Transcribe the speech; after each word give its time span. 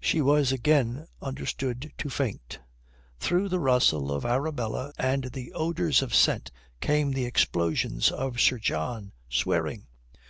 She 0.00 0.20
was 0.20 0.52
again 0.52 1.06
understood 1.22 1.94
to 1.96 2.10
faint. 2.10 2.60
Through 3.18 3.48
the 3.48 3.58
rustle 3.58 4.12
of 4.12 4.26
Arabella 4.26 4.92
and 4.98 5.24
the 5.32 5.50
odours 5.54 6.02
of 6.02 6.14
scent 6.14 6.50
came 6.82 7.12
the 7.12 7.24
explosions 7.24 8.10
of 8.10 8.38
Sir 8.38 8.58
John, 8.58 9.12
swearing. 9.30 9.86